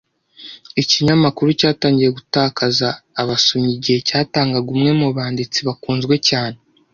Ikinyamakuru 0.81 1.47
cyatangiye 1.59 2.09
gutakaza 2.17 2.87
abasomyi 3.21 3.71
igihe 3.77 3.99
cyatangaga 4.07 4.67
umwe 4.75 4.91
mubanditsi 4.99 5.59
bakunzwe 5.67 6.15
cyane. 6.29 6.57